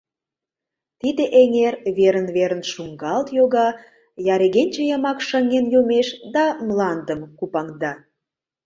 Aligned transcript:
Тиде 0.99 1.23
эҥер 1.41 1.75
верын-верын 1.97 2.63
шуҥгалт 2.71 3.27
йога, 3.37 3.67
я 4.33 4.35
регенче 4.41 4.83
йымак 4.89 5.19
шыҥен 5.27 5.65
йомеш 5.73 6.07
да 6.33 6.45
мландым 6.67 7.21
купаҥда. 7.37 7.93